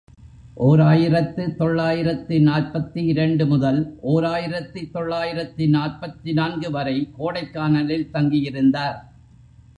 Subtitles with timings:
[0.67, 3.79] ஓர் ஆயிரத்து தொள்ளாயிரத்து நாற்பத்திரண்டு முதல்
[4.13, 8.99] ஓர் ஆயிரத்து தொள்ளாயிரத்து நாற்பத்து நான்கு வரை கோடைக்கானலில் தங்கி யிருந்தார்.